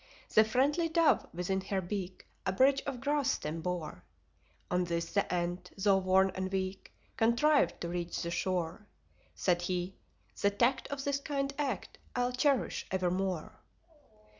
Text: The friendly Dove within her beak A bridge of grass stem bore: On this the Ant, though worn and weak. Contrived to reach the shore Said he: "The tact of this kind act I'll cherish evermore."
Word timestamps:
The 0.33 0.43
friendly 0.43 0.89
Dove 0.89 1.27
within 1.31 1.61
her 1.61 1.79
beak 1.79 2.25
A 2.43 2.51
bridge 2.51 2.81
of 2.87 3.01
grass 3.01 3.29
stem 3.29 3.61
bore: 3.61 4.03
On 4.71 4.85
this 4.85 5.11
the 5.13 5.31
Ant, 5.31 5.69
though 5.77 5.99
worn 5.99 6.31
and 6.33 6.51
weak. 6.51 6.91
Contrived 7.17 7.79
to 7.81 7.87
reach 7.89 8.23
the 8.23 8.31
shore 8.31 8.87
Said 9.35 9.61
he: 9.61 9.93
"The 10.41 10.49
tact 10.49 10.87
of 10.87 11.03
this 11.03 11.19
kind 11.19 11.53
act 11.59 11.99
I'll 12.15 12.31
cherish 12.31 12.87
evermore." 12.89 13.61